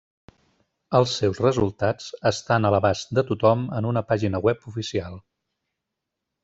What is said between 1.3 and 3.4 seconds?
resultats estan a l'abast de